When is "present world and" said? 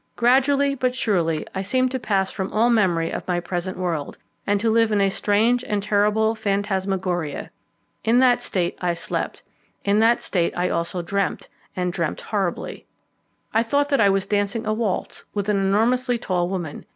3.39-4.59